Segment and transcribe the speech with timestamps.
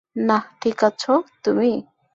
[0.15, 1.13] না, ঠিক আছো
[1.43, 1.71] তুমি।